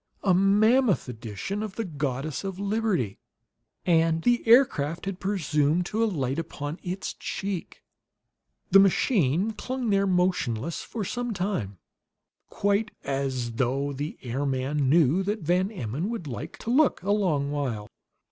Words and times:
A 0.23 0.33
mammoth 0.33 1.07
edition 1.07 1.61
of 1.61 1.75
the 1.75 1.85
Goddess 1.85 2.43
of 2.43 2.57
Liberty; 2.57 3.19
and 3.85 4.23
the 4.23 4.41
aircraft 4.47 5.05
had 5.05 5.19
presumed 5.19 5.85
to 5.85 6.03
alight 6.03 6.39
upon 6.39 6.79
its 6.81 7.13
cheek! 7.13 7.83
The 8.71 8.79
machine 8.79 9.51
clung 9.51 9.91
there, 9.91 10.07
motionless, 10.07 10.81
for 10.81 11.05
some 11.05 11.35
time, 11.35 11.77
quite 12.49 12.89
as 13.03 13.57
though 13.57 13.93
the 13.93 14.17
airman 14.23 14.89
knew 14.89 15.21
that 15.21 15.43
Van 15.43 15.69
Emmon 15.69 16.09
would 16.09 16.25
like 16.25 16.57
to 16.63 16.71
look 16.71 17.03
a 17.03 17.11
long 17.11 17.51
while. 17.51 17.87